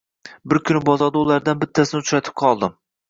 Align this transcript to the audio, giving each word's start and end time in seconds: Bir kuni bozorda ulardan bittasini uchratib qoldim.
Bir 0.53 0.59
kuni 0.69 0.81
bozorda 0.89 1.21
ulardan 1.25 1.59
bittasini 1.65 2.03
uchratib 2.07 2.37
qoldim. 2.45 2.75